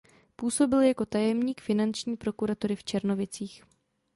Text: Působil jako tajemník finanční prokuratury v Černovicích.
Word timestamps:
Působil 0.35 0.79
jako 0.81 1.05
tajemník 1.05 1.61
finanční 1.61 2.17
prokuratury 2.17 2.75
v 2.75 2.83
Černovicích. 2.83 3.63